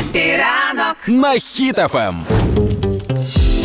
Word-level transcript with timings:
Хеппі 0.00 0.52
ранок 0.52 0.96
на 1.06 1.32
Ем. 1.34 1.40
Хіт 1.40 1.97
FM. 1.97 2.39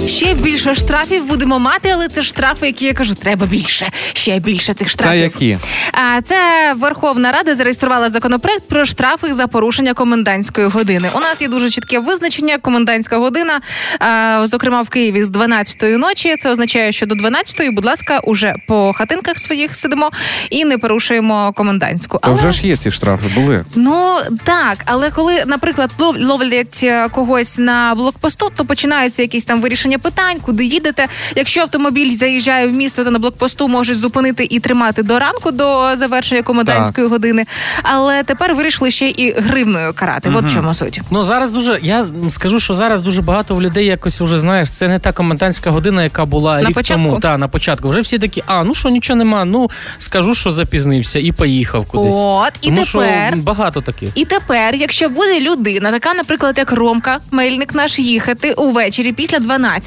Ще 0.08 0.34
більше 0.34 0.76
штрафів 0.76 1.28
будемо 1.28 1.60
мати, 1.60 1.90
але 1.90 2.08
це 2.08 2.24
штрафи, 2.24 2.66
які 2.66 2.86
я 2.86 2.94
кажу, 2.94 3.14
треба 3.16 3.46
більше. 3.46 3.88
Ще 4.14 4.40
більше 4.40 4.74
цих 4.74 4.90
штрафів. 4.90 5.12
Це 5.12 5.18
які? 5.20 5.58
А 5.92 6.22
це 6.22 6.74
Верховна 6.80 7.32
Рада 7.32 7.56
зареєструвала 7.56 8.10
законопроект 8.10 8.68
про 8.70 8.86
штрафи 8.86 9.34
за 9.34 9.48
порушення 9.48 9.94
комендантської 9.94 10.68
години. 10.68 11.10
У 11.16 11.20
нас 11.20 11.42
є 11.42 11.48
дуже 11.48 11.70
чітке 11.70 12.00
визначення. 12.00 12.58
Комендантська 12.58 13.18
година, 13.18 13.62
а, 14.00 14.42
зокрема 14.48 14.82
в 14.82 14.90
Києві 14.90 15.24
з 15.24 15.30
12-ї 15.30 15.98
ночі. 15.98 16.36
Це 16.42 16.50
означає, 16.52 16.92
що 16.92 17.06
до 17.06 17.16
12-ї, 17.16 17.72
будь 17.72 17.86
ласка, 17.86 18.20
уже 18.20 18.56
по 18.68 18.94
хатинках 18.94 19.38
своїх 19.40 19.76
сидимо 19.76 20.12
і 20.50 20.66
не 20.66 20.78
порушуємо 20.78 21.54
комендантську. 21.56 22.20
То 22.24 22.34
вже 22.34 22.52
ж 22.52 22.68
є 22.68 22.78
ці 22.78 22.92
штрафи, 22.92 23.26
були. 23.36 23.66
Ну 23.76 24.18
так, 24.44 24.78
але 24.86 25.12
коли, 25.12 25.44
наприклад, 25.46 25.92
лов- 26.00 26.26
ловлять 26.28 26.80
е, 26.84 27.10
когось 27.10 27.58
на 27.58 27.94
блокпосту, 27.96 28.52
то 28.56 28.66
починаються 28.66 29.22
якісь 29.22 29.46
там 29.46 29.62
вирішення 29.62 29.95
питань, 29.98 30.38
куди 30.42 30.66
їдете. 30.66 31.08
Якщо 31.36 31.62
автомобіль 31.62 32.12
заїжджає 32.18 32.68
в 32.68 32.72
місто, 32.74 33.04
то 33.04 33.12
на 33.12 33.20
блокпосту 33.20 33.68
можуть 33.68 33.98
зупинити 34.00 34.48
і 34.50 34.60
тримати 34.60 35.04
до 35.04 35.20
ранку 35.20 35.52
до 35.52 35.96
завершення 35.98 36.42
комендантської 36.42 37.08
години. 37.08 37.46
Але 37.84 38.24
тепер 38.24 38.56
вирішили 38.56 38.92
ще 38.92 39.10
і 39.10 39.32
гривною 39.40 39.94
карати. 39.94 40.32
От 40.36 40.46
в 40.46 40.54
чому 40.54 40.74
суть. 40.74 41.02
Ну 41.12 41.24
зараз 41.24 41.52
дуже. 41.52 41.80
Я 41.84 42.06
скажу, 42.30 42.60
що 42.60 42.74
зараз 42.74 43.02
дуже 43.02 43.22
багато 43.22 43.56
в 43.56 43.62
людей 43.62 43.86
якось 43.86 44.22
уже 44.22 44.40
знаєш, 44.40 44.72
це 44.72 44.88
не 44.88 45.00
та 45.00 45.12
комендантська 45.12 45.70
година, 45.70 46.04
яка 46.04 46.26
була 46.26 46.62
На 46.62 46.70
рік 46.70 46.76
початку? 46.76 47.04
тому. 47.04 47.20
Та 47.20 47.38
на 47.38 47.48
початку. 47.48 47.90
Вже 47.90 48.02
всі 48.02 48.18
такі, 48.18 48.44
а 48.46 48.64
ну 48.64 48.76
що, 48.76 48.90
нічого 48.90 49.18
нема. 49.18 49.46
Ну 49.46 49.70
скажу, 49.98 50.36
що 50.36 50.52
запізнився 50.52 51.20
і 51.20 51.32
поїхав 51.32 51.86
кудись. 51.86 52.16
От 52.18 52.52
і 52.62 52.68
Тому 52.68 52.84
тепер. 52.86 53.34
що 53.34 53.42
багато 53.42 53.82
таких. 53.82 54.10
І 54.16 54.26
тепер, 54.26 54.76
якщо 54.76 55.10
буде 55.10 55.40
людина, 55.40 55.92
така, 55.92 56.14
наприклад, 56.14 56.56
як 56.58 56.72
Ромка, 56.72 57.20
мельник 57.32 57.76
наш, 57.76 58.00
їхати 58.00 58.54
увечері 58.54 59.12
після 59.14 59.40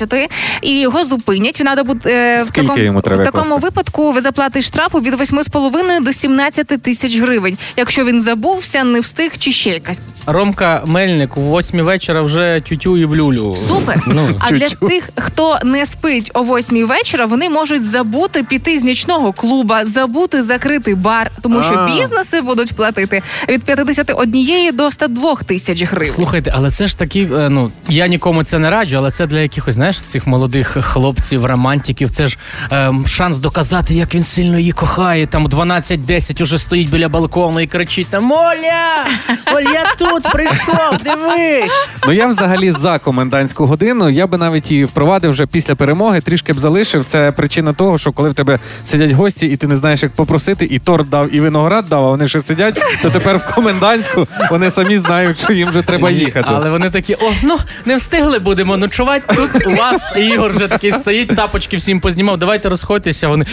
12-ї, 0.07 0.29
і 0.63 0.81
його 0.81 1.05
зупинять, 1.05 1.55
треба 1.55 1.83
буде 1.83 2.39
в 2.43 2.47
Скільки 2.47 2.67
такому, 2.67 2.85
йому 2.85 3.01
треба 3.01 3.23
в 3.23 3.27
такому 3.27 3.45
класти? 3.49 3.63
випадку 3.67 4.13
ви 4.13 4.21
заплатите 4.21 4.63
штрафу 4.63 4.99
від 4.99 5.15
8,5 5.15 6.05
до 6.05 6.13
17 6.13 6.67
тисяч 6.67 7.19
гривень, 7.19 7.59
якщо 7.77 8.05
він 8.05 8.21
забувся, 8.21 8.85
не 8.85 9.01
встиг 9.01 9.33
чи 9.39 9.53
ще 9.53 9.71
якась. 9.71 10.01
Ромка 10.27 10.83
Мельник 10.87 11.37
у 11.37 11.41
восьмій 11.41 11.83
вечора 11.83 12.23
вже 12.23 12.63
тютю 12.69 12.97
і 12.97 13.05
в 13.05 13.17
люлю. 13.17 13.57
Супер. 13.57 14.03
Ну, 14.07 14.37
а 14.41 14.51
для 14.53 14.69
тих, 14.69 15.11
хто 15.17 15.59
не 15.65 15.87
спить 15.87 16.31
о 16.35 16.43
8 16.43 16.87
вечора, 16.87 17.27
вони 17.27 17.49
можуть 17.49 17.85
забути 17.85 18.43
піти 18.43 18.79
з 18.79 18.83
нічного 18.83 19.33
клуба, 19.33 19.87
забути 19.87 20.43
закрити 20.43 20.95
бар, 20.95 21.31
тому 21.43 21.63
що 21.63 21.75
А. 21.75 21.87
бізнеси 22.01 22.41
будуть 22.41 22.73
платити 22.77 23.23
від 23.49 23.63
51 23.63 24.77
до 24.77 24.91
102 24.91 25.35
тисяч 25.37 25.83
гривень. 25.83 26.13
Слухайте, 26.13 26.53
але 26.55 26.71
це 26.71 26.87
ж 26.87 26.99
такі, 26.99 27.29
е, 27.35 27.49
ну 27.49 27.73
я 27.89 28.07
нікому 28.07 28.45
це 28.45 28.59
не 28.59 28.71
раджу, 28.71 28.97
але 28.99 29.11
це 29.11 29.27
для 29.27 29.41
якихось, 29.41 29.77
знаєш, 29.79 30.03
цих 30.03 30.27
молодих 30.27 30.77
хлопців, 30.81 31.45
романтиків. 31.45 32.11
Це 32.11 32.29
ж 32.29 32.39
ем, 32.71 33.07
шанс 33.07 33.39
доказати, 33.39 33.95
як 33.95 34.15
він 34.15 34.25
сильно 34.25 34.59
її 34.59 34.73
кохає. 34.73 35.27
Там 35.27 35.45
у 35.45 35.49
12-10 35.49 36.43
уже 36.43 36.59
стоїть 36.59 36.91
біля 36.91 37.09
балкону 37.09 37.61
і 37.61 37.67
кричить: 37.67 38.07
там 38.11 38.33
Оля! 38.33 39.07
Оля, 39.55 39.85
тут 39.99 40.23
прийшов, 40.33 41.03
дивись! 41.05 41.73
Ну 42.07 42.13
я 42.13 42.27
взагалі 42.27 42.71
за 42.71 42.99
комендантську 42.99 43.67
годину. 43.67 44.11
Я 44.11 44.27
би 44.27 44.39
навіть 44.39 44.71
її 44.71 44.85
впровадив 44.85 45.31
вже 45.31 45.47
після 45.47 45.75
перемоги, 45.75 46.21
трішки 46.21 46.53
б 46.53 46.61
залишив. 46.61 47.05
Це 47.05 47.33
причина 47.33 47.73
того, 47.73 47.99
що 47.99 48.13
коли 48.13 48.31
в 48.31 48.35
тебе 48.35 48.59
сидять 48.85 49.11
гості, 49.11 49.47
і 49.47 49.57
ти 49.57 49.67
не 49.67 49.77
знаєш, 49.77 50.03
як 50.03 50.13
попросити, 50.13 50.65
і 50.71 50.79
торт 50.79 51.09
дав, 51.09 51.35
і 51.35 51.41
виноград 51.41 51.87
дав, 51.89 52.05
а 52.05 52.09
вони 52.09 52.29
ще 52.29 52.43
сидять, 52.43 52.83
то 53.03 53.11
тепер 53.11 53.37
в 53.37 53.55
комендантську 53.55 54.27
вони 54.51 54.71
самі 54.71 54.99
знають, 54.99 55.39
що 55.39 55.53
їм 55.53 55.69
вже 55.69 55.83
треба 55.83 56.11
їхати. 56.11 56.49
Але 56.49 56.71
вони 56.71 56.91
такі: 56.91 57.15
о, 57.15 57.33
ну 57.43 57.59
не 57.85 57.97
встигли 57.97 58.39
будемо 58.39 58.77
ночувати 58.77 59.35
тут 59.37 59.68
у 59.69 59.75
вас. 59.77 60.03
Ігор 60.17 60.53
вже 60.53 60.69
такий 60.69 60.93
стоїть, 60.93 61.37
тапочки 61.37 61.77
всім 61.77 62.01
познімав. 62.01 62.39
Давайте 62.39 62.69
розходьтеся. 62.69 63.29
Вони 63.29 63.47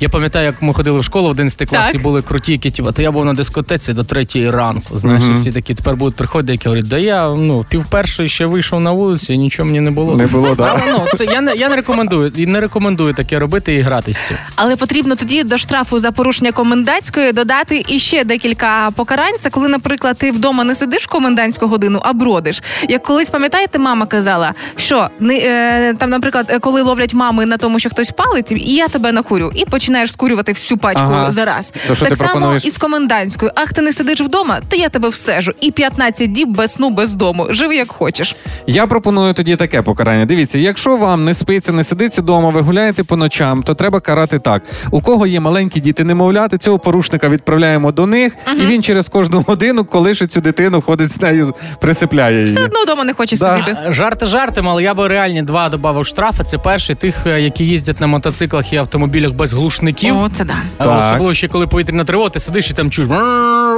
я 0.00 0.08
пам'ятаю, 0.08 0.46
як 0.46 0.62
ми 0.62 0.74
ходили 0.74 1.00
в 1.00 1.04
школу 1.04 1.26
в 1.28 1.30
11 1.30 1.68
класі, 1.68 1.92
Так. 1.92 2.02
були 2.02 2.22
круті, 2.22 2.52
які 2.52 2.70
тіба, 2.70 2.92
то 2.92 3.02
я 3.02 3.10
був 3.10 3.24
на 3.24 3.34
дискотеці 3.34 3.92
до 3.92 4.04
третьої 4.04 4.50
ранку. 4.50 4.96
Знаєш, 4.96 5.22
і 5.30 5.32
всі 5.32 5.52
такі 5.52 5.74
тепер 5.74 5.96
будуть 5.96 6.16
приходити, 6.16 6.52
які 6.52 6.68
говорять, 6.68 6.88
да 6.88 6.98
я 6.98 7.28
ну 7.28 7.66
пів 7.68 7.84
першої 7.90 8.28
ще 8.28 8.46
вийшов 8.46 8.80
на 8.80 8.90
вулицю, 8.90 9.32
і 9.32 9.38
нічого 9.38 9.66
мені 9.66 9.80
не 9.80 9.90
було. 9.90 10.16
Не 10.16 10.26
було, 10.26 10.54
да. 10.54 10.82
Ну, 10.88 11.06
це 11.14 11.24
я 11.24 11.40
не 11.40 11.54
я 11.54 11.68
не 11.68 11.76
рекомендую. 11.76 12.32
І 12.36 12.46
не 12.46 12.60
рекомендую 12.60 13.14
таке 13.14 13.38
робити 13.38 13.74
і 13.74 13.80
грати 13.80 14.12
з 14.12 14.18
цим. 14.18 14.36
Але 14.56 14.76
потрібно 14.76 15.16
тоді 15.16 15.42
до 15.42 15.58
штрафу 15.58 15.98
за 15.98 16.12
порушення 16.12 16.52
комендантської 16.52 17.32
додати 17.32 17.84
іще 17.88 18.24
декілька 18.24 18.90
покарань. 18.90 19.34
Це 19.40 19.50
коли, 19.50 19.68
наприклад, 19.68 20.16
ти 20.18 20.32
вдома 20.32 20.64
не 20.64 20.74
сидиш 20.74 21.04
в 21.04 21.08
комендантську 21.08 21.66
годину, 21.66 22.00
а 22.02 22.12
бродиш. 22.12 22.62
Як 22.88 23.02
колись 23.02 23.30
пам'ятаєте, 23.30 23.78
мама 23.78 24.06
казала, 24.06 24.54
що 24.76 25.08
не 25.20 25.38
е, 25.38 25.55
там, 25.98 26.10
наприклад, 26.10 26.46
е, 26.48 26.58
коли 26.58 26.82
ловлять 26.82 27.14
мами 27.14 27.46
на 27.46 27.56
тому, 27.56 27.78
що 27.78 27.90
хтось 27.90 28.10
палить, 28.10 28.52
і 28.52 28.74
я 28.74 28.88
тебе 28.88 29.12
накурю, 29.12 29.50
і 29.54 29.64
починаєш 29.64 30.12
скурювати 30.12 30.52
всю 30.52 30.78
пачку 30.78 31.02
Ага. 31.02 31.30
зараз. 31.30 31.72
То 31.88 31.94
що 31.94 32.04
так 32.04 32.08
ти 32.10 32.16
само 32.16 32.30
пропонуєш? 32.30 32.64
і 32.64 32.70
з 32.70 32.78
комендантською. 32.78 33.52
Ах, 33.54 33.72
ти 33.72 33.82
не 33.82 33.92
сидиш 33.92 34.20
вдома, 34.20 34.60
то 34.68 34.76
я 34.76 34.88
тебе 34.88 35.08
всежу. 35.08 35.52
І 35.60 35.70
15 35.70 36.32
діб 36.32 36.48
без 36.48 36.72
сну, 36.72 36.90
без 36.90 37.14
дому. 37.14 37.46
Живи 37.50 37.76
як 37.76 37.92
хочеш. 37.92 38.36
Я 38.66 38.86
пропоную 38.86 39.34
тоді 39.34 39.56
таке 39.56 39.82
покарання. 39.82 40.24
Дивіться, 40.26 40.58
якщо 40.58 40.96
вам 40.96 41.24
не 41.24 41.34
спиться, 41.34 41.72
не 41.72 41.84
сидиться 41.84 42.22
вдома, 42.22 42.50
ви 42.50 42.60
гуляєте 42.60 43.04
по 43.04 43.16
ночам, 43.16 43.62
то 43.62 43.74
треба 43.74 44.00
карати 44.00 44.38
так. 44.38 44.62
У 44.90 45.00
кого 45.00 45.26
є 45.26 45.40
маленькі 45.40 45.80
діти 45.80 46.04
немовляти, 46.04 46.58
цього 46.58 46.78
порушника 46.78 47.28
відправляємо 47.28 47.92
до 47.92 48.06
них, 48.06 48.32
і 48.62 48.66
він 48.66 48.82
через 48.82 49.08
кожну 49.08 49.40
годину 49.46 49.84
колише 49.84 50.26
цю 50.26 50.40
дитину, 50.40 50.80
ходить 50.80 51.12
з 51.12 51.20
нею, 51.22 51.54
присипляє 51.80 52.36
її. 52.36 52.48
Все 52.48 52.64
одно 52.64 52.82
вдома 52.82 53.04
не 53.04 53.12
хочеш 53.14 53.38
Да. 53.38 53.54
сидіти. 53.54 53.76
Жарти 53.88 54.26
жартом, 54.26 54.68
але 54.68 54.82
я 54.82 54.94
би 54.94 55.08
реальні 55.08 55.42
два 55.46 55.68
додав 55.68 56.06
штрафи. 56.06 56.44
Це 56.44 56.58
перший 56.58 56.96
тих, 56.96 57.26
е, 57.26 57.40
які 57.40 57.66
їздять 57.66 58.00
на 58.00 58.06
мотоциклах 58.06 58.72
і 58.72 58.76
автомобілях 58.76 59.32
без 59.32 59.52
глушників. 59.52 60.18
О, 60.18 60.28
це 60.32 60.44
да. 60.44 60.54
Так. 60.76 60.98
Особливо 60.98 61.34
ще 61.34 61.48
коли 61.48 61.66
повітряна 61.66 62.04
тривога, 62.04 62.28
ти 62.28 62.40
сидиш 62.40 62.70
і 62.70 62.74
там 62.74 62.90
чуєш. 62.90 63.10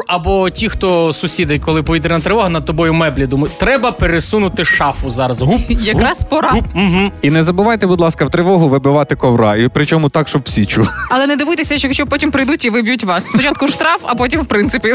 Або 0.06 0.50
ті, 0.50 0.68
хто 0.68 1.12
сусіди, 1.12 1.58
коли 1.58 1.82
повітряна 1.82 2.20
тривога, 2.20 2.48
над 2.48 2.64
тобою 2.64 2.94
меблі 2.94 3.26
думають, 3.26 3.58
треба 3.58 3.92
пересунути 3.92 4.64
шафу 4.64 5.10
зараз. 5.10 5.40
Гуп, 5.40 5.60
Якраз 5.68 6.24
пора. 6.30 6.50
гуп, 6.50 6.64
угу. 6.74 7.10
І 7.22 7.30
не 7.30 7.42
забувайте, 7.42 7.86
будь 7.86 8.00
ласка, 8.00 8.24
в 8.24 8.30
тривогу 8.30 8.68
вибивати 8.68 9.16
ковра, 9.16 9.56
і 9.56 9.68
причому 9.68 10.08
так, 10.08 10.28
щоб 10.28 10.42
всі 10.44 10.66
чули. 10.66 10.88
Але 11.10 11.26
не 11.26 11.36
дивуйтеся, 11.36 11.78
що 11.78 11.86
якщо 11.88 12.06
потім 12.06 12.30
прийдуть 12.30 12.64
і 12.64 12.70
виб'ють 12.70 13.04
вас. 13.04 13.26
Спочатку 13.26 13.68
штраф, 13.68 14.00
а 14.02 14.14
потім 14.14 14.40
в 14.40 14.46
принципі. 14.46 14.94